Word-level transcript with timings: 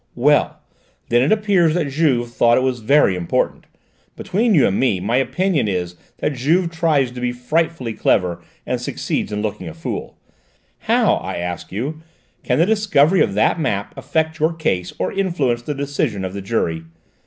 "Well, 0.15 0.57
then 1.09 1.21
it 1.21 1.31
appears 1.31 1.75
that 1.75 1.89
Juve 1.91 2.31
thought 2.33 2.57
it 2.57 2.63
was 2.63 2.79
very 2.79 3.15
important. 3.15 3.67
Between 4.15 4.55
you 4.55 4.65
and 4.65 4.79
me, 4.79 4.99
my 4.99 5.17
opinion 5.17 5.67
is 5.67 5.95
that 6.17 6.33
Juve 6.33 6.71
tries 6.71 7.11
to 7.11 7.21
be 7.21 7.31
frightfully 7.31 7.93
clever 7.93 8.41
and 8.65 8.81
succeeds 8.81 9.31
in 9.31 9.43
looking 9.43 9.67
a 9.69 9.75
fool. 9.75 10.17
How, 10.79 11.17
I 11.17 11.35
ask 11.35 11.71
you, 11.71 12.01
can 12.43 12.57
the 12.57 12.65
discovery 12.65 13.21
of 13.21 13.35
that 13.35 13.59
map 13.59 13.95
affect 13.95 14.39
your 14.39 14.53
case 14.55 14.91
or 14.97 15.11
influence 15.13 15.61
the 15.61 15.75
decision 15.75 16.25
of 16.25 16.33
the 16.33 16.41
jury? 16.41 16.81